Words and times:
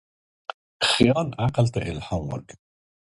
خیال 0.91 1.27
عقل 1.45 1.65
ته 1.73 1.79
الهام 1.91 2.23
ورکوي. 2.33 2.63